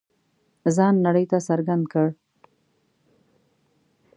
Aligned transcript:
ځان 0.75 0.95
نړۍ 1.05 1.25
ته 1.31 1.37
څرګند 1.47 1.83
کړ. 1.91 2.07